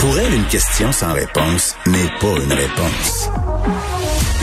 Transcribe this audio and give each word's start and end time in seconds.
Pour 0.00 0.18
elle, 0.18 0.32
une 0.32 0.46
question 0.46 0.90
sans 0.92 1.12
réponse 1.12 1.76
n'est 1.86 2.08
pas 2.20 2.32
une 2.42 2.54
réponse. 2.54 3.28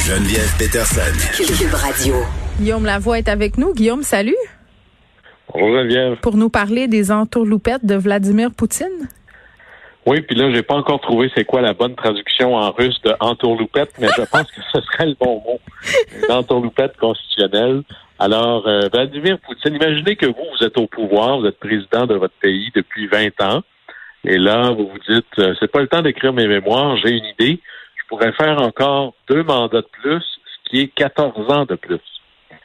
Geneviève 0.06 0.56
Peterson. 0.60 1.02
Cube 1.36 1.74
Radio. 1.74 2.14
Guillaume 2.60 2.86
Lavoie 2.86 3.18
est 3.18 3.28
avec 3.28 3.58
nous. 3.58 3.74
Guillaume, 3.74 4.04
salut. 4.04 4.38
Bonjour 5.52 5.76
Geneviève. 5.76 6.18
Pour 6.18 6.38
nous 6.38 6.50
parler 6.50 6.88
des 6.88 7.12
entourloupettes 7.12 7.84
de 7.84 7.96
Vladimir 7.96 8.52
Poutine. 8.56 9.10
Oui, 10.06 10.22
puis 10.22 10.36
là, 10.36 10.52
j'ai 10.54 10.62
pas 10.62 10.76
encore 10.76 11.02
trouvé 11.02 11.32
c'est 11.36 11.44
quoi 11.44 11.62
la 11.62 11.74
bonne 11.74 11.96
traduction 11.96 12.54
en 12.54 12.70
russe 12.70 13.02
de 13.04 13.16
entourloupette, 13.20 13.94
mais 14.00 14.10
je 14.16 14.22
pense 14.30 14.52
que 14.52 14.62
ce 14.72 14.80
serait 14.82 15.08
le 15.08 15.16
bon 15.20 15.42
mot. 15.42 15.60
Une 16.24 16.36
entourloupette 16.36 16.98
constitutionnelle. 16.98 17.82
Alors, 18.20 18.68
euh, 18.68 18.90
Vladimir 18.94 19.40
Poutine, 19.40 19.74
imaginez 19.74 20.18
que 20.18 20.28
vous, 20.28 20.46
vous 20.56 20.64
êtes 20.64 20.78
au 20.78 20.86
pouvoir, 20.86 21.40
vous 21.40 21.48
êtes 21.48 21.58
président 21.58 22.06
de 22.06 22.14
votre 22.14 22.36
pays 22.42 22.70
depuis 22.76 23.08
20 23.08 23.42
ans, 23.42 23.64
et 24.24 24.38
là, 24.38 24.72
vous 24.72 24.88
vous 24.88 25.14
dites, 25.14 25.40
euh, 25.40 25.54
c'est 25.60 25.72
pas 25.72 25.82
le 25.82 25.88
temps 25.88 26.02
d'écrire 26.02 26.34
mes 26.34 26.48
mémoires, 26.48 26.98
j'ai 26.98 27.12
une 27.12 27.26
idée, 27.26 27.60
je 27.96 28.08
pourrais 28.08 28.32
faire 28.34 28.62
encore 28.62 29.14
deux 29.30 29.44
mandats 29.44 29.82
de 29.82 29.88
plus, 30.02 30.22
ce 30.22 30.70
qui 30.70 30.82
est 30.82 30.88
14 30.88 31.52
ans 31.52 31.66
de 31.66 31.76
plus. 31.76 32.02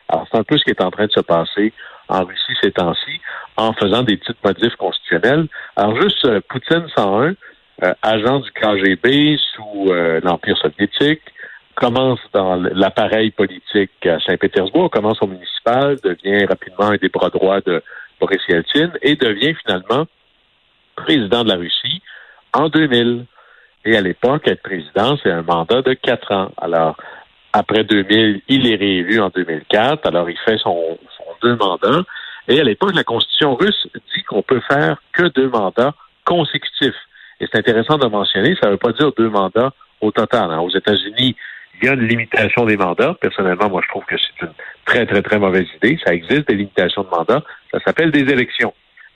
Alors, 0.09 0.27
c'est 0.30 0.38
un 0.38 0.45
peu 0.45 0.59
ce 0.59 0.65
qui 0.65 0.70
est 0.70 0.83
en 0.83 0.91
train 0.91 1.07
de 1.07 1.12
se 1.12 1.20
passer 1.20 1.73
en 2.09 2.24
Russie 2.24 2.52
ces 2.62 2.73
temps-ci, 2.73 3.20
en 3.57 3.73
faisant 3.73 4.02
des 4.02 4.16
petites 4.16 4.43
modifs 4.45 4.77
constitutionnels. 4.77 5.46
Alors, 5.77 6.01
juste 6.01 6.24
euh, 6.24 6.41
Poutine 6.48 6.87
101, 6.96 7.34
euh, 7.84 7.95
agent 8.02 8.41
du 8.41 8.51
KGB 8.52 9.38
sous 9.55 9.93
l'Empire 10.23 10.57
soviétique, 10.59 11.23
commence 11.74 12.21
dans 12.32 12.57
l'appareil 12.57 13.30
politique 13.30 14.07
à 14.07 14.21
Saint-Pétersbourg, 14.21 14.91
commence 14.91 15.23
au 15.23 15.27
municipal, 15.27 15.96
devient 16.02 16.45
rapidement 16.45 16.91
un 16.91 16.96
des 16.96 17.09
bras 17.09 17.30
droits 17.30 17.60
de 17.60 17.82
Boris 18.21 18.43
Yeltsin 18.48 18.93
et 19.01 19.16
devient 19.16 19.55
finalement 19.65 20.07
président 21.02 21.45
de 21.45 21.48
la 21.48 21.56
Russie 21.56 22.02
en 22.52 22.69
2000. 22.69 23.27
Et 23.84 23.96
à 23.96 24.01
l'époque, 24.01 24.46
être 24.46 24.63
président, 24.63 25.16
c'est 25.23 25.30
un 25.30 25.43
mandat 25.43 25.82
de 25.82 25.95
quatre 25.95 26.32
ans. 26.32 26.52
Alors, 26.57 26.96
après 27.52 27.85
2000, 27.85 28.43
il 28.49 28.73
est 28.73 28.76
réélu 28.76 29.21
en 29.21 29.29
2004. 29.29 30.07
Alors, 30.07 30.30
il 30.30 30.38
fait 30.38 30.59
son, 30.59 30.99
deux 31.43 31.57
mandats. 31.57 32.02
Et 32.49 32.60
à 32.60 32.65
l'époque, 32.65 32.95
la 32.95 33.04
Constitution 33.04 33.54
russe 33.57 33.88
dit 34.15 34.23
qu'on 34.23 34.43
peut 34.43 34.63
faire 34.68 35.02
que 35.13 35.24
deux 35.29 35.49
mandats 35.49 35.95
consécutifs. 36.24 36.95
Et 37.41 37.46
c'est 37.51 37.59
intéressant 37.59 37.98
de 37.98 38.07
mentionner, 38.07 38.57
ça 38.60 38.69
ne 38.69 38.73
veut 38.73 38.79
pas 38.79 38.93
dire 38.93 39.13
deux 39.16 39.29
mandats 39.29 39.73
au 40.01 40.13
total. 40.13 40.51
Hein. 40.51 40.60
Aux 40.60 40.71
États-Unis, 40.71 41.35
il 41.80 41.87
y 41.87 41.88
a 41.88 41.95
une 41.95 42.07
limitation 42.07 42.65
des 42.65 42.76
mandats. 42.76 43.16
Personnellement, 43.21 43.69
moi, 43.69 43.80
je 43.82 43.88
trouve 43.88 44.04
que 44.04 44.16
c'est 44.16 44.46
une 44.46 44.52
très, 44.85 45.07
très, 45.07 45.23
très 45.23 45.38
mauvaise 45.38 45.66
idée. 45.76 45.98
Ça 46.04 46.15
existe, 46.15 46.48
des 46.48 46.54
limitations 46.54 47.02
de 47.02 47.09
mandats. 47.09 47.43
Ça 47.73 47.80
s'appelle 47.80 48.13
des 48.13 48.30
élections. 48.32 48.73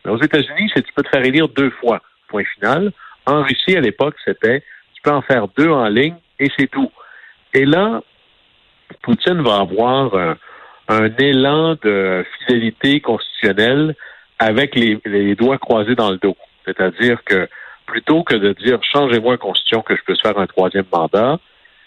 Aux 0.09 0.23
États-Unis, 0.23 0.71
c'est 0.75 0.83
tu 0.83 0.93
peux 0.93 1.03
te 1.03 1.09
faire 1.09 1.25
élire 1.25 1.49
deux 1.49 1.71
fois. 1.71 2.01
Point 2.29 2.45
final. 2.55 2.93
En 3.27 3.43
Russie, 3.43 3.77
à 3.77 3.81
l'époque, 3.81 4.17
c'était 4.25 4.63
tu 4.95 5.03
peux 5.03 5.11
en 5.11 5.23
faire 5.23 5.47
deux 5.57 5.71
en 5.71 5.89
ligne 5.89 6.17
et 6.39 6.51
c'est 6.57 6.71
tout. 6.71 6.91
Et 7.55 7.65
là, 7.65 8.03
Poutine 9.03 9.43
va 9.43 9.57
avoir 9.61 10.15
un, 10.89 11.09
élan 11.19 11.77
de 11.83 12.25
fidélité 12.39 13.01
constitutionnelle 13.01 13.95
avec 14.39 14.75
les, 14.75 15.35
doigts 15.35 15.59
croisés 15.59 15.95
dans 15.95 16.11
le 16.11 16.19
dos. 16.19 16.37
C'est-à-dire 16.65 17.23
que 17.25 17.49
plutôt 17.87 18.23
que 18.23 18.35
de 18.35 18.53
dire 18.53 18.79
changez-moi 18.93 19.35
une 19.35 19.39
constitution 19.39 19.83
que 19.83 19.97
je 19.97 20.03
puisse 20.03 20.21
faire 20.21 20.39
un 20.39 20.47
troisième 20.47 20.85
mandat, 20.93 21.39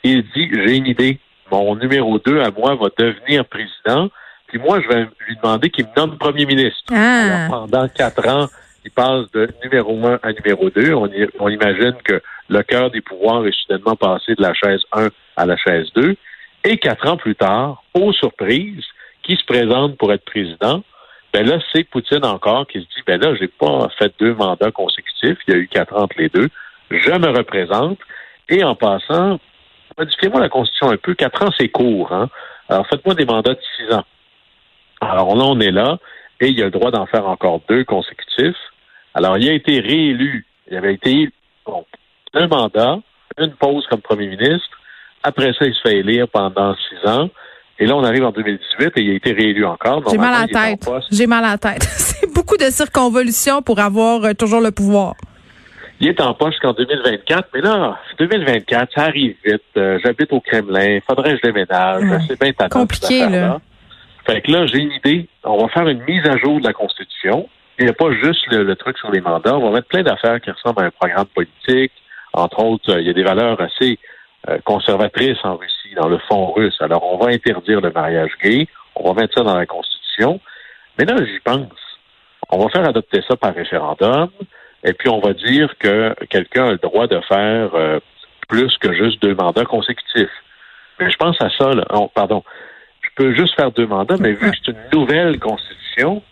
il 0.03 0.23
dit 0.35 0.49
j'ai 0.53 0.77
une 0.77 0.87
idée. 0.87 1.19
Mon 1.51 1.75
numéro 1.75 2.19
deux 2.19 2.39
à 2.41 2.51
moi 2.51 2.75
va 2.75 2.89
devenir 2.97 3.45
président. 3.45 4.09
Puis 4.49 4.59
moi, 4.59 4.81
je 4.81 4.87
vais 4.87 5.07
lui 5.27 5.35
demander 5.41 5.69
qu'il 5.69 5.85
me 5.85 5.91
nomme 5.95 6.17
premier 6.17 6.45
ministre. 6.45 6.91
Ah. 6.91 7.45
Alors, 7.45 7.67
pendant 7.67 7.87
quatre 7.87 8.27
ans, 8.27 8.47
il 8.83 8.91
passe 8.91 9.29
de 9.31 9.49
numéro 9.63 10.05
un 10.05 10.19
à 10.21 10.31
numéro 10.33 10.69
deux. 10.69 10.93
On, 10.93 11.09
on 11.39 11.49
imagine 11.49 11.95
que 12.03 12.21
le 12.49 12.63
cœur 12.63 12.91
des 12.91 13.01
pouvoirs 13.01 13.45
est 13.45 13.53
soudainement 13.53 13.95
passé 13.95 14.35
de 14.35 14.41
la 14.41 14.53
chaise 14.53 14.81
1 14.91 15.09
à 15.37 15.45
la 15.45 15.55
chaise 15.55 15.87
2. 15.95 16.15
Et 16.65 16.77
quatre 16.77 17.07
ans 17.07 17.17
plus 17.17 17.35
tard, 17.35 17.83
aux 17.93 18.11
surprises, 18.11 18.83
qui 19.23 19.35
se 19.35 19.45
présente 19.45 19.97
pour 19.97 20.11
être 20.11 20.25
président, 20.25 20.83
ben 21.31 21.47
là, 21.47 21.59
c'est 21.71 21.83
Poutine 21.83 22.25
encore 22.25 22.65
qui 22.67 22.79
se 22.79 22.85
dit, 22.85 23.03
ben 23.05 23.21
là, 23.21 23.35
j'ai 23.35 23.47
pas 23.47 23.87
fait 23.99 24.11
deux 24.19 24.33
mandats 24.33 24.71
consécutifs, 24.71 25.37
il 25.47 25.53
y 25.53 25.57
a 25.57 25.59
eu 25.59 25.67
quatre 25.67 25.93
ans 25.95 26.03
entre 26.03 26.17
les 26.17 26.29
deux, 26.29 26.49
je 26.89 27.11
me 27.11 27.27
représente, 27.27 27.99
et 28.49 28.63
en 28.63 28.73
passant, 28.73 29.39
modifiez-moi 29.97 30.41
la 30.41 30.49
Constitution 30.49 30.89
un 30.89 30.97
peu, 30.97 31.13
quatre 31.13 31.43
ans, 31.43 31.51
c'est 31.55 31.69
court, 31.69 32.11
hein? 32.11 32.29
Alors, 32.67 32.87
faites-moi 32.87 33.13
des 33.13 33.25
mandats 33.25 33.53
de 33.53 33.59
six 33.77 33.93
ans. 33.93 34.03
Alors 35.01 35.35
là, 35.35 35.43
on 35.45 35.59
est 35.59 35.71
là, 35.71 35.97
et 36.39 36.49
il 36.49 36.61
a 36.61 36.65
le 36.65 36.71
droit 36.71 36.91
d'en 36.91 37.05
faire 37.05 37.27
encore 37.27 37.61
deux 37.69 37.83
consécutifs. 37.83 38.57
Alors, 39.13 39.37
il 39.37 39.49
a 39.49 39.53
été 39.53 39.79
réélu, 39.79 40.45
il 40.69 40.77
avait 40.77 40.93
été, 40.93 41.29
bon, 41.65 41.85
un 42.33 42.47
mandat, 42.47 42.99
une 43.37 43.53
pause 43.53 43.85
comme 43.89 44.01
premier 44.01 44.27
ministre, 44.27 44.79
après 45.23 45.51
ça, 45.53 45.65
il 45.65 45.73
se 45.73 45.81
fait 45.81 45.97
élire 45.97 46.27
pendant 46.27 46.75
six 46.75 47.09
ans. 47.09 47.29
Et 47.77 47.85
là, 47.85 47.95
on 47.95 48.03
arrive 48.03 48.25
en 48.25 48.31
2018 48.31 48.91
et 48.97 49.01
il 49.01 49.11
a 49.11 49.13
été 49.13 49.31
réélu 49.31 49.65
encore. 49.65 50.03
J'ai 50.09 50.17
mal 50.17 50.33
à 50.33 50.41
la 50.41 50.47
tête. 50.47 50.89
J'ai 51.11 51.27
mal 51.27 51.45
à 51.45 51.51
la 51.51 51.57
tête. 51.57 51.83
C'est 51.83 52.33
beaucoup 52.33 52.57
de 52.57 52.69
circonvolutions 52.69 53.61
pour 53.61 53.79
avoir 53.79 54.23
euh, 54.23 54.33
toujours 54.33 54.59
le 54.59 54.71
pouvoir. 54.71 55.15
Il 56.01 56.07
est 56.07 56.21
en 56.21 56.33
poche 56.33 56.55
qu'en 56.61 56.73
2024, 56.73 57.49
mais 57.53 57.61
là, 57.61 57.97
2024, 58.17 58.91
ça 58.93 59.03
arrive 59.03 59.35
vite. 59.45 59.61
Euh, 59.75 59.99
j'habite 60.03 60.31
au 60.31 60.39
Kremlin, 60.39 60.99
faudrait 61.07 61.31
que 61.31 61.37
je 61.37 61.51
déménage. 61.51 62.03
C'est 62.27 62.39
bien 62.39 62.53
Compliqué, 62.69 63.27
là. 63.27 63.59
Fait 64.29 64.41
que 64.41 64.51
là, 64.51 64.67
j'ai 64.67 64.77
une 64.77 64.91
idée. 64.91 65.27
On 65.43 65.57
va 65.57 65.69
faire 65.69 65.87
une 65.87 66.03
mise 66.03 66.23
à 66.27 66.37
jour 66.37 66.59
de 66.59 66.63
la 66.67 66.73
Constitution. 66.73 67.49
Il 67.79 67.85
n'y 67.85 67.89
a 67.89 67.93
pas 67.93 68.11
juste 68.11 68.45
le, 68.51 68.75
truc 68.75 68.95
sur 68.99 69.09
les 69.09 69.21
mandats. 69.21 69.57
On 69.57 69.69
va 69.69 69.77
mettre 69.77 69.87
plein 69.87 70.03
d'affaires 70.03 70.39
qui 70.39 70.51
ressemblent 70.51 70.83
à 70.83 70.85
un 70.85 70.91
programme 70.91 71.25
politique. 71.25 71.91
Entre 72.33 72.63
autres, 72.63 72.93
euh, 72.93 73.01
il 73.01 73.07
y 73.07 73.09
a 73.09 73.13
des 73.13 73.23
valeurs 73.23 73.59
assez 73.59 73.97
euh, 74.47 74.59
conservatrice 74.65 75.37
en 75.43 75.55
Russie, 75.55 75.95
dans 75.95 76.07
le 76.07 76.19
fond 76.19 76.51
russe. 76.51 76.77
Alors, 76.79 77.11
on 77.11 77.17
va 77.17 77.31
interdire 77.31 77.81
le 77.81 77.89
mariage 77.89 78.29
gay, 78.43 78.67
on 78.95 79.11
va 79.11 79.19
mettre 79.19 79.33
ça 79.33 79.43
dans 79.43 79.55
la 79.55 79.65
Constitution. 79.65 80.39
Mais 80.99 81.05
là, 81.05 81.15
j'y 81.25 81.39
pense. 81.39 81.71
On 82.51 82.59
va 82.59 82.69
faire 82.69 82.87
adopter 82.87 83.23
ça 83.27 83.35
par 83.35 83.55
référendum, 83.55 84.29
et 84.83 84.93
puis 84.93 85.09
on 85.09 85.21
va 85.21 85.33
dire 85.33 85.73
que 85.79 86.13
quelqu'un 86.29 86.67
a 86.67 86.71
le 86.73 86.77
droit 86.77 87.07
de 87.07 87.19
faire 87.21 87.73
euh, 87.73 87.99
plus 88.47 88.77
que 88.77 88.93
juste 88.93 89.23
deux 89.23 89.33
mandats 89.33 89.65
consécutifs. 89.65 90.29
Mais 90.99 91.09
je 91.09 91.17
pense 91.17 91.41
à 91.41 91.49
ça, 91.57 91.71
là. 91.71 91.85
pardon. 92.13 92.43
Je 93.19 93.25
peux 93.25 93.35
juste 93.35 93.55
faire 93.55 93.71
deux 93.71 93.85
mandats, 93.85 94.15
mais 94.17 94.31
vu 94.31 94.49
que 94.49 94.57
c'est 94.63 94.71
une 94.71 94.99
nouvelle 94.99 95.39
Constitution, 95.39 96.23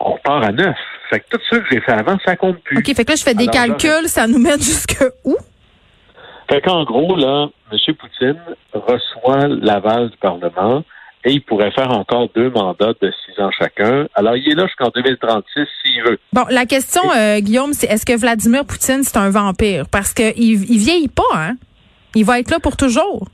on 0.00 0.18
part 0.18 0.42
à 0.42 0.52
neuf. 0.52 0.76
Fait 1.08 1.20
que 1.20 1.24
tout 1.30 1.40
ce 1.50 1.56
que 1.56 1.64
j'ai 1.72 1.80
fait 1.80 1.92
avant, 1.92 2.18
ça 2.26 2.36
compte 2.36 2.58
plus. 2.62 2.78
OK, 2.78 2.94
fait 2.94 3.04
que 3.04 3.10
là, 3.10 3.16
je 3.16 3.22
fais 3.22 3.34
des 3.34 3.46
calculs, 3.46 4.06
ça 4.06 4.26
nous 4.26 4.38
mène 4.38 4.60
jusque 4.60 5.02
où? 5.24 5.36
Fait 6.50 6.60
qu'en 6.60 6.84
gros, 6.84 7.16
là, 7.16 7.48
M. 7.72 7.94
Poutine 7.94 8.38
reçoit 8.74 9.48
l'aval 9.48 10.10
du 10.10 10.16
Parlement 10.18 10.84
et 11.24 11.32
il 11.32 11.40
pourrait 11.40 11.70
faire 11.70 11.90
encore 11.90 12.28
deux 12.34 12.50
mandats 12.50 12.92
de 13.00 13.10
six 13.24 13.40
ans 13.40 13.50
chacun. 13.58 14.06
Alors, 14.14 14.36
il 14.36 14.46
est 14.50 14.54
là 14.54 14.66
jusqu'en 14.66 14.90
2036 14.94 15.66
s'il 15.82 16.02
veut. 16.02 16.18
Bon, 16.34 16.44
la 16.50 16.66
question, 16.66 17.02
euh, 17.16 17.40
Guillaume, 17.40 17.72
c'est 17.72 17.86
est-ce 17.86 18.04
que 18.04 18.18
Vladimir 18.18 18.66
Poutine, 18.66 19.04
c'est 19.04 19.16
un 19.16 19.30
vampire? 19.30 19.88
Parce 19.90 20.12
qu'il 20.12 20.34
il 20.36 20.78
vieillit 20.78 21.08
pas, 21.08 21.22
hein? 21.34 21.54
Il 22.14 22.26
va 22.26 22.40
être 22.40 22.50
là 22.50 22.58
pour 22.60 22.76
toujours. 22.76 23.26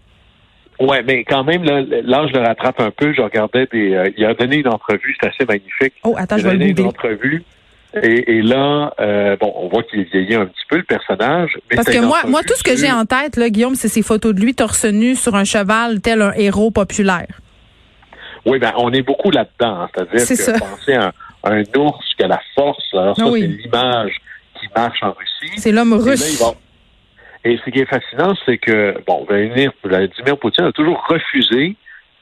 Ouais, 0.79 1.03
mais 1.03 1.25
quand 1.25 1.45
même, 1.45 1.65
l'âge 1.65 2.33
le 2.33 2.41
rattrape 2.41 2.81
un 2.81 2.91
peu. 2.91 3.13
Je 3.15 3.23
regardais 3.23 3.67
des. 3.73 3.95
Euh, 3.95 4.11
il 4.17 4.25
a 4.25 4.35
donné 4.35 4.57
une 4.57 4.69
entrevue, 4.69 5.17
c'est 5.21 5.29
assez 5.29 5.45
magnifique. 5.45 5.95
Oh, 6.05 6.15
attends, 6.17 6.39
je 6.39 6.47
vais 6.47 6.55
le 6.55 6.67
une 6.67 6.87
entrevue 6.87 7.45
et, 8.03 8.43
là, 8.43 8.93
euh, 9.01 9.37
bon, 9.41 9.53
on 9.57 9.69
voit 9.69 9.83
qu'il 9.85 10.03
vieillit 10.05 10.35
un 10.35 10.47
petit 10.47 10.65
peu 10.69 10.77
le 10.77 10.83
personnage. 10.83 11.59
Parce 11.75 11.89
que 11.89 11.99
moi, 11.99 12.21
moi, 12.27 12.43
tout 12.43 12.55
ce 12.55 12.63
que 12.63 12.77
j'ai 12.77 12.91
en 12.91 13.07
tête, 13.07 13.37
là, 13.37 13.49
Guillaume, 13.49 13.75
c'est 13.75 13.89
ces 13.89 14.03
photos 14.03 14.35
de 14.35 14.41
lui 14.41 14.55
torse 14.55 14.85
nu 14.85 15.17
sur 15.17 15.35
un 15.35 15.45
cheval, 15.45 16.01
tel 16.01 16.23
un 16.23 16.33
héros 16.33 16.71
populaire. 16.71 17.41
Oui, 18.45 18.59
ben, 18.59 18.73
on 18.77 18.93
est 18.93 19.03
beaucoup 19.03 19.31
là-dedans. 19.31 19.83
Hein. 19.83 19.89
C'est-à-dire 19.95 20.55
que 20.55 20.59
penser 20.59 20.95
à 20.95 21.13
un, 21.45 21.63
ours 21.77 22.05
qui 22.17 22.23
a 22.23 22.29
la 22.29 22.41
force, 22.55 22.85
alors 22.93 23.17
ça, 23.17 23.25
ah 23.27 23.31
c'est 23.33 23.47
l'image 23.47 24.13
qui 24.61 24.67
marche 24.75 25.03
en 25.03 25.13
Russie. 25.13 25.59
C'est 25.59 25.73
l'homme 25.73 25.95
russe. 25.95 26.43
Et 27.47 27.61
ce 27.65 27.71
qui 27.71 27.79
est 27.79 27.87
fascinant, 27.87 28.35
c'est 28.45 28.59
que, 28.59 28.97
bon, 29.07 29.25
Vladimir, 29.25 29.71
Vladimir 29.85 30.37
Poutine 30.37 30.65
a 30.65 30.73
toujours 30.73 31.07
refusé 31.09 31.77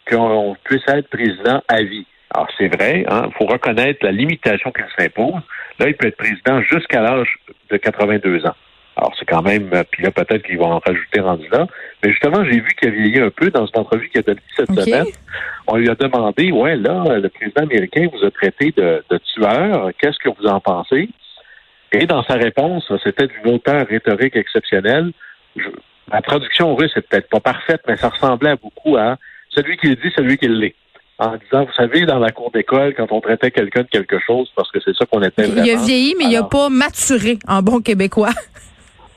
qu'on 0.07 0.55
puisse 0.65 0.87
être 0.87 1.09
président 1.09 1.63
à 1.67 1.83
vie. 1.83 2.05
Alors, 2.35 2.47
c'est 2.59 2.69
vrai, 2.69 3.07
il 3.09 3.11
hein, 3.11 3.31
faut 3.39 3.47
reconnaître 3.47 4.05
la 4.05 4.13
limitation 4.13 4.71
qu'elle 4.71 4.91
s'impose. 4.99 5.41
Là, 5.79 5.89
il 5.89 5.95
peut 5.95 6.09
être 6.09 6.19
président 6.19 6.61
jusqu'à 6.61 7.01
l'âge 7.01 7.39
de 7.71 7.77
82 7.79 8.45
ans. 8.45 8.55
Alors, 8.97 9.15
c'est 9.19 9.25
quand 9.25 9.41
même, 9.41 9.71
euh, 9.73 9.83
puis 9.91 10.03
là, 10.03 10.11
peut-être 10.11 10.43
qu'ils 10.43 10.59
vont 10.59 10.73
en 10.73 10.79
rajouter 10.79 11.21
rendu 11.21 11.49
là. 11.51 11.69
Mais 12.03 12.11
justement, 12.11 12.45
j'ai 12.45 12.61
vu 12.61 12.69
qu'il 12.79 12.89
a 12.89 12.93
vieilli 12.93 13.19
un 13.21 13.31
peu 13.31 13.49
dans 13.49 13.65
une 13.65 13.81
entrevue 13.81 14.11
qu'il 14.11 14.21
a 14.21 14.25
donnée 14.25 14.41
cette 14.55 14.79
semaine. 14.79 15.07
On 15.67 15.79
lui 15.79 15.89
a 15.89 15.95
demandé, 15.95 16.53
ouais, 16.53 16.77
là, 16.77 17.19
le 17.19 17.31
président 17.31 17.63
américain 17.63 18.09
vous 18.13 18.27
a 18.27 18.31
traité 18.31 18.75
de, 18.77 19.03
tueur. 19.33 19.89
Qu'est-ce 19.99 20.19
que 20.19 20.29
vous 20.39 20.47
en 20.47 20.61
pensez? 20.61 21.09
Et 21.95 22.07
dans 22.07 22.25
sa 22.25 22.35
réponse, 22.35 22.91
c'était 23.05 23.29
d'une 23.29 23.55
hauteur 23.55 23.87
rhétorique 23.87 24.37
exceptionnelle. 24.37 25.13
la 26.11 26.21
traduction 26.23 26.75
russe 26.75 26.93
est 26.97 27.03
peut-être 27.03 27.29
pas 27.29 27.41
parfaite, 27.41 27.83
mais 27.87 27.97
ça 27.97 28.09
ressemblait 28.09 28.57
beaucoup 28.61 28.97
à 28.97 29.17
celui 29.51 29.77
qui 29.77 29.89
le 29.89 29.97
dit, 29.97 30.11
celui 30.17 30.37
qui 30.37 30.49
l'est 30.49 30.75
en 31.19 31.37
disant, 31.37 31.65
vous 31.65 31.73
savez, 31.77 32.07
dans 32.07 32.19
la 32.19 32.31
cour 32.31 32.51
d'école, 32.51 32.95
quand 32.95 33.13
on 33.13 33.21
traitait 33.21 33.53
quelqu'un 33.53 33.83
de 33.83 33.89
quelque 33.89 34.19
chose, 34.19 34.51
parce 34.57 34.71
que 34.73 34.81
c'est 34.85 34.97
ça 34.97 35.07
qu'on 35.07 35.23
était 35.23 35.45
vraiment. 35.45 35.65
Il 35.65 35.71
a 35.71 35.77
vieilli, 35.77 36.15
mais 36.19 36.25
il 36.25 36.33
n'a 36.33 36.43
pas 36.43 36.69
maturé 36.69 37.39
en 37.47 37.63
bon 37.63 37.81
québécois. 37.81 38.31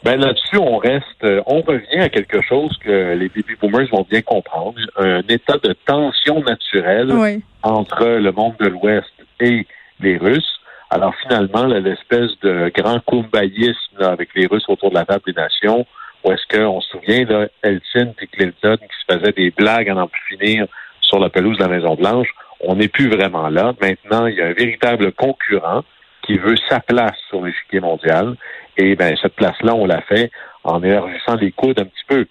Ben 0.04 0.20
là-dessus, 0.20 0.58
on 0.58 0.78
reste, 0.78 1.24
euh, 1.24 1.42
on 1.48 1.62
revient 1.62 2.00
à 2.00 2.08
quelque 2.08 2.42
chose 2.44 2.72
que 2.86 3.16
les 3.16 3.30
baby 3.30 3.56
boomers 3.60 3.90
vont 3.92 4.06
bien 4.10 4.22
comprendre, 4.22 4.80
un 4.96 5.22
état 5.28 5.58
de 5.62 5.74
tension 5.86 6.40
naturelle 6.44 7.42
entre 7.64 8.06
le 8.06 8.32
monde 8.32 8.54
de 8.60 8.68
l'Ouest 8.68 9.12
et 9.40 9.66
les 10.00 10.18
Russes. 10.18 10.57
Alors 10.90 11.14
finalement, 11.22 11.66
l'espèce 11.66 12.32
de 12.42 12.72
grand 12.74 13.00
kumbayisme 13.06 14.02
avec 14.02 14.30
les 14.36 14.48
Russes 14.48 14.68
autour 14.70 14.90
de 14.90 14.96
la 14.96 15.06
table 15.06 15.24
des 15.28 15.34
nations, 15.34 15.86
où 16.24 16.32
est-ce 16.32 16.58
qu'on 16.58 16.82
se 16.82 16.90
souvient, 16.90 17.26
là, 17.26 17.48
Eltsine 17.62 18.14
et 18.22 18.28
Clinton 18.28 18.78
qui 18.78 19.14
se 19.14 19.18
faisaient 19.18 19.34
des 19.34 19.52
blagues 19.52 19.90
à 19.90 19.94
n'en 19.94 20.08
plus 20.08 20.38
finir 20.38 20.68
sur 21.02 21.20
la 21.20 21.30
pelouse 21.30 21.58
de 21.58 21.64
la 21.64 21.70
Maison-Blanche, 21.70 22.30
on 22.60 22.76
n'est 22.76 22.88
plus 22.88 23.10
vraiment 23.10 23.50
là. 23.50 23.74
Maintenant, 23.82 24.28
il 24.28 24.36
y 24.36 24.42
a 24.42 24.48
un 24.48 24.54
véritable 24.54 25.12
concurrent 25.12 25.84
qui 26.24 26.38
veut 26.38 26.56
sa 26.70 26.80
place 26.80 27.16
sur 27.30 27.44
l'échiquier 27.44 27.80
mondial. 27.80 28.36
Et 28.78 28.96
ben, 28.96 29.16
cette 29.22 29.36
place-là, 29.36 29.74
on 29.76 29.86
l'a 29.86 30.02
fait 30.02 30.32
en 30.64 30.84
élargissant 30.84 31.36
les 31.36 31.52
coudes 31.52 31.80
un 31.80 31.86
petit 31.86 32.06
peu. 32.08 32.26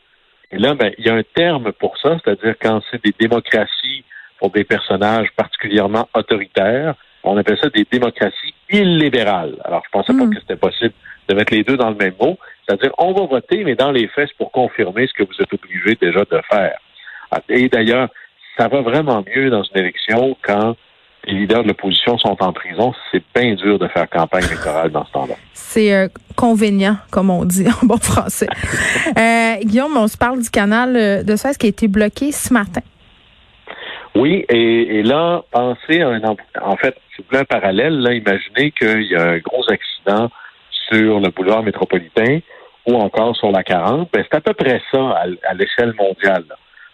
Et 0.53 0.59
là, 0.59 0.75
ben, 0.75 0.93
il 0.99 1.07
y 1.07 1.11
a 1.11 1.15
un 1.15 1.23
terme 1.35 1.73
pour 1.73 1.97
ça, 1.99 2.19
c'est-à-dire 2.23 2.55
quand 2.61 2.81
c'est 2.91 3.03
des 3.05 3.15
démocraties 3.19 4.05
pour 4.39 4.51
des 4.51 4.65
personnages 4.65 5.29
particulièrement 5.37 6.09
autoritaires, 6.15 6.95
on 7.27 7.37
appelle 7.37 7.59
ça 7.61 7.69
des 7.69 7.87
démocraties 7.91 8.55
illibérales. 8.71 9.57
Alors, 9.65 9.83
je 9.85 9.91
pensais 9.91 10.13
pas 10.13 10.25
hmm. 10.25 10.35
que 10.35 10.41
c'était 10.41 10.57
possible 10.57 10.95
de 11.29 11.35
mettre 11.35 11.53
les 11.53 11.65
deux 11.65 11.77
dans 11.77 11.91
le 11.91 11.97
même 11.97 12.15
mot. 12.21 12.39
C'est-à-dire, 12.67 12.93
on 12.99 13.13
va 13.13 13.27
voter, 13.27 13.65
mais 13.65 13.75
dans 13.75 13.91
les 13.91 14.09
faits, 14.09 14.29
c'est 14.29 14.37
pour 14.37 14.53
confirmer 14.53 15.07
ce 15.07 15.13
que 15.13 15.23
vous 15.23 15.41
êtes 15.41 15.53
obligé 15.53 15.97
déjà 16.01 16.21
de 16.21 16.41
faire. 16.51 16.79
Et 17.49 17.69
d'ailleurs, 17.69 18.09
ça 18.57 18.69
va 18.69 18.81
vraiment 18.81 19.25
mieux 19.35 19.51
dans 19.51 19.63
une 19.63 19.79
élection 19.79 20.37
quand 20.43 20.77
les 21.27 21.35
leaders 21.35 21.63
de 21.63 21.69
l'opposition 21.69 22.19
sont 22.19 22.37
en 22.41 22.53
prison. 22.53 22.95
C'est 23.11 23.23
bien 23.35 23.55
dur 23.55 23.79
de 23.79 23.89
faire 23.89 24.09
campagne 24.09 24.45
électorale 24.45 24.91
dans 24.91 25.05
ce 25.05 25.13
temps-là. 25.13 25.35
C'est 25.53 25.93
euh, 25.93 26.09
convenient, 26.37 26.97
comme 27.11 27.31
on 27.31 27.45
dit 27.45 27.67
en 27.69 27.87
bon 27.87 27.99
français. 27.99 28.49
euh, 29.19 29.57
Guillaume, 29.65 29.97
on 29.97 30.09
se 30.09 30.17
parle 30.17 30.41
du 30.41 30.51
canal 30.51 30.97
euh, 30.97 31.23
de 31.23 31.37
Suez 31.37 31.55
qui 31.59 31.67
a 31.67 31.69
été 31.69 31.89
bloqué 31.89 32.31
ce 32.31 32.53
matin. 32.53 32.81
Oui, 34.19 34.47
et, 34.49 35.03
là, 35.03 35.43
pensez 35.51 36.01
à 36.01 36.09
un... 36.09 36.23
En 36.63 36.77
fait, 36.77 36.97
c'est 37.15 37.27
plein 37.27 37.45
parallèle. 37.45 38.01
Là, 38.01 38.15
imaginez 38.15 38.71
qu'il 38.71 39.03
y 39.03 39.15
a 39.15 39.33
un 39.33 39.39
gros 39.39 39.65
accident 39.71 40.31
sur 40.89 41.21
le 41.21 41.29
boulevard 41.29 41.63
métropolitain 41.63 42.41
ou 42.87 42.95
encore 42.95 43.37
sur 43.37 43.51
la 43.51 43.63
40. 43.63 44.09
Ben, 44.11 44.25
c'est 44.25 44.37
à 44.37 44.41
peu 44.41 44.55
près 44.55 44.81
ça 44.91 45.21
à, 45.47 45.55
l'échelle 45.55 45.93
mondiale. 45.99 46.45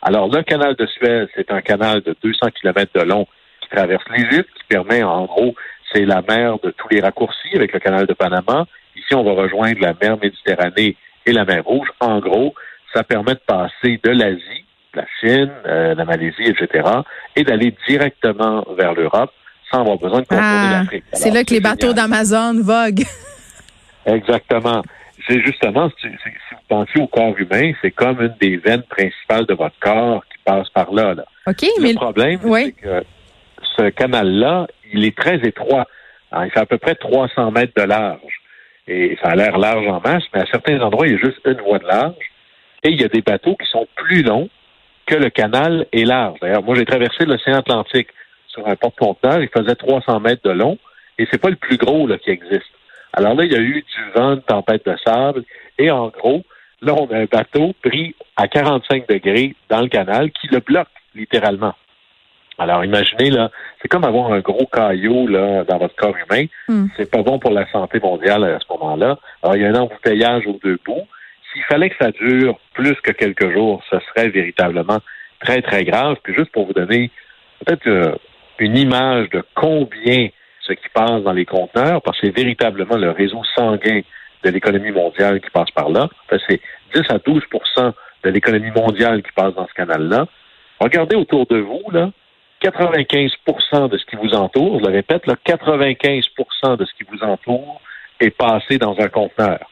Alors, 0.03 0.29
le 0.29 0.43
canal 0.43 0.75
de 0.75 0.85
Suez, 0.87 1.27
c'est 1.37 1.53
un 1.53 1.61
canal 1.61 2.01
de 2.01 2.17
200 2.25 2.49
km 2.61 2.91
de 2.93 3.03
long 3.03 3.29
qui 3.61 3.69
traverse 3.69 4.05
l'Égypte, 4.11 4.51
qui 4.57 4.65
permet, 4.69 5.05
en 5.05 5.27
gros, 5.27 5.55
c'est 5.93 6.05
la 6.05 6.23
mer 6.23 6.59
de 6.59 6.73
tous 6.73 6.89
les 6.89 7.01
raccourcis 7.01 7.55
avec 7.55 7.73
le 7.73 7.79
canal 7.79 8.07
de 8.07 8.15
Panama. 8.15 8.67
Ici, 8.97 9.15
on 9.15 9.23
va 9.23 9.41
rejoindre 9.41 9.81
la 9.81 9.95
mer 10.01 10.19
Méditerranée 10.21 10.97
et 11.25 11.33
la 11.33 11.45
mer 11.45 11.63
Rouge. 11.65 11.89
En 12.01 12.19
gros, 12.19 12.53
ça 12.93 13.05
permet 13.05 13.35
de 13.35 13.41
passer 13.47 14.01
de 14.03 14.11
l'Asie, 14.11 14.62
la 14.95 15.07
Chine, 15.21 15.51
euh, 15.67 15.95
la 15.95 16.05
Malaisie, 16.05 16.45
etc., 16.45 16.89
et 17.37 17.45
d'aller 17.45 17.75
directement 17.89 18.65
vers 18.77 18.95
l'Europe 18.95 19.33
sans 19.71 19.81
avoir 19.81 19.97
besoin 19.97 20.21
de 20.21 20.27
contourner 20.27 20.49
ah, 20.49 20.81
l'Afrique. 20.83 21.05
C'est 21.13 21.31
là 21.31 21.45
que 21.45 21.55
les 21.55 21.61
bateaux 21.61 21.93
d'Amazon 21.93 22.61
voguent. 22.63 23.07
Exactement. 24.07 24.83
C'est 25.27 25.41
justement, 25.41 25.91
si, 26.01 26.09
vous 26.09 26.59
pensez 26.69 27.01
au 27.01 27.07
corps 27.07 27.39
humain, 27.39 27.73
c'est 27.81 27.93
comme 27.93 28.21
une 28.21 28.35
des 28.41 28.57
veines 28.57 28.83
principales 28.83 29.47
de 29.47 29.55
votre 29.55 29.79
corps 29.81 30.25
qui 30.27 30.39
passe 30.45 30.69
par 30.71 30.93
là. 30.93 31.15
là. 31.15 31.25
OK, 31.47 31.63
Le 31.63 31.83
mais... 31.83 31.95
problème, 31.95 32.41
c'est 32.43 32.73
que 32.73 33.05
ce 33.77 33.89
canal-là, 33.91 34.67
il 34.93 35.05
est 35.05 35.17
très 35.17 35.37
étroit. 35.37 35.87
il 36.33 36.51
fait 36.51 36.61
à 36.61 36.67
peu 36.67 36.79
près 36.79 36.97
300 36.97 37.53
mètres 37.53 37.73
de 37.77 37.87
large. 37.87 38.41
Et 38.89 39.17
ça 39.23 39.31
a 39.31 39.35
l'air 39.37 39.59
large 39.59 39.87
en 39.87 40.01
masse, 40.01 40.25
mais 40.35 40.41
à 40.41 40.47
certains 40.47 40.81
endroits, 40.81 41.07
il 41.07 41.13
y 41.13 41.17
a 41.17 41.19
juste 41.19 41.39
une 41.47 41.61
voie 41.61 41.79
de 41.79 41.87
large. 41.87 42.17
Et 42.83 42.91
il 42.91 43.01
y 43.01 43.05
a 43.05 43.09
des 43.09 43.23
bateaux 43.23 43.55
qui 43.55 43.69
sont 43.69 43.87
plus 43.95 44.23
longs 44.23 44.51
que 45.07 45.15
le 45.15 45.31
canal 45.31 45.87
est 45.93 46.05
large. 46.05 46.39
D'ailleurs, 46.41 46.63
moi, 46.63 46.75
j'ai 46.75 46.85
traversé 46.85 47.25
l'océan 47.25 47.59
Atlantique 47.59 48.09
sur 48.49 48.67
un 48.67 48.77
porte-conteneur. 48.77 49.43
Il 49.43 49.49
faisait 49.49 49.75
300 49.75 50.21
mètres 50.21 50.43
de 50.45 50.51
long. 50.51 50.79
Et 51.19 51.27
c'est 51.31 51.41
pas 51.41 51.51
le 51.51 51.57
plus 51.57 51.77
gros 51.77 52.07
là, 52.07 52.19
qui 52.19 52.31
existe. 52.31 52.71
Alors 53.13 53.35
là, 53.35 53.45
il 53.45 53.53
y 53.53 53.57
a 53.57 53.61
eu 53.61 53.83
du 53.83 54.11
vent, 54.15 54.37
de 54.37 54.41
tempête 54.41 54.87
de 54.87 54.97
sable. 55.05 55.45
Et 55.79 55.91
en 55.91 56.09
gros, 56.09 56.43
là, 56.81 56.95
on 56.95 57.07
a 57.11 57.19
un 57.19 57.25
bateau 57.25 57.75
pris 57.83 58.15
à 58.37 58.49
45 58.49 59.09
degrés 59.09 59.55
dans 59.69 59.81
le 59.81 59.89
canal 59.89 60.31
qui 60.33 60.49
le 60.49 60.61
bloque 60.61 60.89
littéralement. 61.15 61.75
Alors, 62.59 62.85
imaginez, 62.85 63.31
là, 63.31 63.51
c'est 63.81 63.89
comme 63.89 64.05
avoir 64.05 64.33
un 64.33 64.41
gros 64.41 64.67
caillou 64.67 65.27
là, 65.27 65.65
dans 65.65 65.79
votre 65.79 65.97
corps 65.97 66.15
humain. 66.17 66.47
Hmm. 66.69 66.87
C'est 66.97 67.11
pas 67.11 67.23
bon 67.23 67.39
pour 67.39 67.51
la 67.51 67.71
santé 67.71 67.99
mondiale 67.99 68.45
à 68.45 68.59
ce 68.59 68.67
moment-là. 68.71 69.19
Alors, 69.43 69.57
il 69.57 69.63
y 69.63 69.65
a 69.65 69.69
un 69.69 69.75
embouteillage 69.75 70.47
aux 70.47 70.59
deux 70.63 70.79
bouts. 70.85 71.07
S'il 71.53 71.63
fallait 71.65 71.91
que 71.91 71.97
ça 72.01 72.11
dure 72.11 72.59
plus 72.75 72.95
que 73.03 73.13
quelques 73.13 73.53
jours, 73.53 73.83
ce 73.91 73.99
serait 74.01 74.29
véritablement 74.29 74.99
très, 75.41 75.61
très 75.63 75.85
grave. 75.85 76.17
Puis 76.23 76.35
juste 76.35 76.51
pour 76.53 76.67
vous 76.67 76.73
donner 76.73 77.11
peut-être 77.65 77.87
euh, 77.87 78.15
une 78.59 78.77
image 78.77 79.29
de 79.31 79.43
combien 79.55 80.29
ce 80.61 80.73
qui 80.73 80.89
passe 80.95 81.23
dans 81.23 81.33
les 81.33 81.45
conteneurs, 81.45 82.01
parce 82.03 82.21
que 82.21 82.27
c'est 82.27 82.37
véritablement 82.37 82.97
le 82.97 83.11
réseau 83.11 83.43
sanguin 83.57 84.01
de 84.45 84.51
l'économie 84.51 84.93
mondiale 84.93 85.41
qui 85.41 85.51
passe 85.51 85.71
par 85.71 85.91
là. 85.91 86.09
c'est 86.31 86.61
10 86.95 87.01
à 87.11 87.19
12% 87.19 87.93
de 88.25 88.31
l'économie 88.31 88.71
mondiale 88.71 89.23
qui 89.23 89.33
passe 89.33 89.55
dans 89.55 89.67
ce 89.67 89.75
canal-là. 89.75 90.27
Regardez 90.81 91.17
autour 91.17 91.47
de 91.47 91.59
vous, 91.59 91.83
là, 91.93 92.11
95% 92.63 93.89
de 93.89 93.99
ce 93.99 94.05
qui 94.07 94.17
vous 94.17 94.35
entoure, 94.35 94.79
je 94.79 94.87
le 94.87 94.93
répète, 94.93 95.27
là, 95.27 95.35
95% 95.45 96.77
de 96.77 96.85
ce 96.85 96.95
qui 96.95 97.05
vous 97.11 97.23
entoure 97.25 97.81
est 98.21 98.31
passé 98.31 98.79
dans 98.79 98.97
un 99.01 99.09
conteneur. 99.09 99.72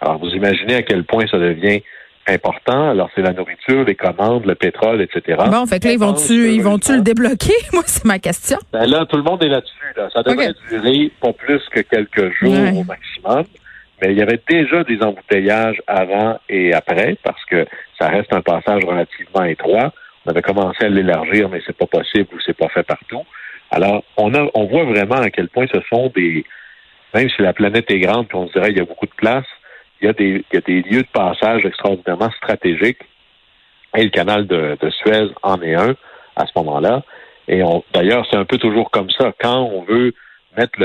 Alors, 0.00 0.18
vous 0.18 0.30
imaginez 0.30 0.76
à 0.76 0.82
quel 0.82 1.04
point 1.04 1.26
ça 1.30 1.38
devient 1.38 1.82
important. 2.26 2.90
Alors, 2.90 3.08
c'est 3.14 3.22
la 3.22 3.32
nourriture, 3.32 3.84
les 3.84 3.94
commandes, 3.94 4.46
le 4.46 4.54
pétrole, 4.54 5.00
etc. 5.00 5.38
Bon, 5.48 5.66
fait 5.66 5.80
que 5.80 5.86
là, 5.86 5.92
ils 5.92 5.98
vont-tu, 5.98 6.52
ils 6.52 6.62
vont-tu 6.62 6.96
le 6.96 7.02
débloquer? 7.02 7.54
Moi, 7.72 7.82
c'est 7.86 8.04
ma 8.04 8.18
question. 8.18 8.58
Ben 8.72 8.86
là, 8.86 9.06
tout 9.06 9.16
le 9.16 9.22
monde 9.22 9.42
est 9.44 9.48
là-dessus. 9.48 9.92
Là. 9.96 10.08
Ça 10.12 10.22
devrait 10.22 10.52
durer 10.68 11.12
pas 11.20 11.32
plus 11.32 11.62
que 11.70 11.80
quelques 11.80 12.32
jours 12.40 12.78
au 12.78 12.84
maximum. 12.84 13.44
Mais 14.02 14.12
il 14.12 14.18
y 14.18 14.22
avait 14.22 14.40
déjà 14.46 14.84
des 14.84 15.00
embouteillages 15.02 15.80
avant 15.86 16.38
et 16.50 16.74
après 16.74 17.16
parce 17.22 17.42
que 17.46 17.64
ça 17.98 18.08
reste 18.08 18.32
un 18.32 18.42
passage 18.42 18.84
relativement 18.84 19.44
étroit. 19.44 19.92
On 20.26 20.30
avait 20.30 20.42
commencé 20.42 20.84
à 20.84 20.88
l'élargir, 20.88 21.48
mais 21.48 21.62
c'est 21.66 21.76
pas 21.76 21.86
possible 21.86 22.28
ou 22.34 22.38
c'est 22.44 22.56
pas 22.56 22.68
fait 22.68 22.82
partout. 22.82 23.22
Alors, 23.70 24.04
on 24.16 24.34
a, 24.34 24.46
on 24.54 24.66
voit 24.66 24.84
vraiment 24.84 25.16
à 25.16 25.30
quel 25.30 25.48
point 25.48 25.66
ce 25.72 25.80
sont 25.88 26.12
des, 26.14 26.44
même 27.14 27.30
si 27.30 27.40
la 27.40 27.52
planète 27.52 27.90
est 27.90 27.98
grande, 28.00 28.28
puis 28.28 28.36
on 28.36 28.48
se 28.48 28.52
dirait 28.52 28.70
il 28.70 28.76
y 28.76 28.80
a 28.80 28.84
beaucoup 28.84 29.06
de 29.06 29.14
place, 29.16 29.46
il 30.00 30.06
y, 30.06 30.08
a 30.08 30.12
des, 30.12 30.44
il 30.50 30.54
y 30.54 30.56
a 30.56 30.60
des 30.60 30.82
lieux 30.82 31.02
de 31.02 31.08
passage 31.12 31.64
extraordinairement 31.64 32.30
stratégiques. 32.32 33.02
Et 33.96 34.04
le 34.04 34.10
canal 34.10 34.46
de, 34.46 34.76
Suez 34.90 35.28
en 35.42 35.60
est 35.62 35.74
un 35.74 35.94
à 36.36 36.46
ce 36.46 36.52
moment-là. 36.56 37.02
Et 37.48 37.62
d'ailleurs, 37.94 38.26
c'est 38.30 38.36
un 38.36 38.44
peu 38.44 38.58
toujours 38.58 38.90
comme 38.90 39.10
ça. 39.10 39.32
Quand 39.40 39.60
on 39.60 39.82
veut 39.82 40.12
mettre 40.56 40.78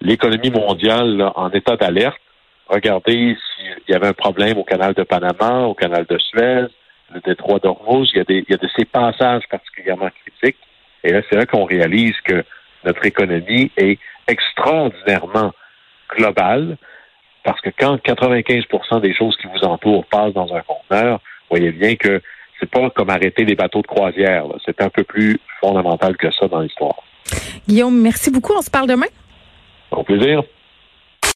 l'économie 0.00 0.50
mondiale 0.50 1.32
en 1.34 1.50
état 1.50 1.76
d'alerte, 1.76 2.20
regardez 2.68 3.36
s'il 3.56 3.76
y 3.88 3.94
avait 3.94 4.08
un 4.08 4.12
problème 4.12 4.58
au 4.58 4.64
canal 4.64 4.92
de 4.94 5.02
Panama, 5.02 5.62
au 5.62 5.74
canal 5.74 6.04
de 6.06 6.18
Suez, 6.18 6.66
le 7.12 7.20
détroit 7.20 7.58
d'Ormuz, 7.58 8.10
il 8.14 8.18
y 8.18 8.20
a 8.20 8.24
il 8.28 8.44
y 8.48 8.54
a 8.54 8.56
de 8.56 8.68
ces 8.76 8.84
passages 8.84 9.44
particulièrement 9.50 10.10
critiques. 10.24 10.58
Et 11.02 11.12
là, 11.12 11.22
c'est 11.28 11.36
là 11.36 11.46
qu'on 11.46 11.64
réalise 11.64 12.14
que 12.24 12.44
notre 12.84 13.04
économie 13.04 13.70
est 13.76 13.98
extraordinairement 14.28 15.52
globale. 16.14 16.76
Parce 17.44 17.60
que 17.60 17.70
quand 17.78 17.96
95% 17.96 19.00
des 19.00 19.14
choses 19.14 19.36
qui 19.36 19.46
vous 19.46 19.64
entourent 19.66 20.04
passent 20.06 20.34
dans 20.34 20.52
un 20.54 20.60
conteneur, 20.62 21.20
voyez 21.48 21.72
bien 21.72 21.96
que 21.96 22.20
c'est 22.58 22.70
pas 22.70 22.90
comme 22.90 23.10
arrêter 23.10 23.44
les 23.44 23.54
bateaux 23.54 23.82
de 23.82 23.86
croisière. 23.86 24.44
C'est 24.64 24.80
un 24.82 24.90
peu 24.90 25.04
plus 25.04 25.38
fondamental 25.60 26.16
que 26.16 26.30
ça 26.30 26.48
dans 26.48 26.60
l'histoire. 26.60 26.96
Guillaume, 27.66 28.00
merci 28.00 28.30
beaucoup. 28.30 28.52
On 28.56 28.62
se 28.62 28.70
parle 28.70 28.88
demain. 28.88 29.06
Au 29.90 30.02
plaisir. 30.02 30.42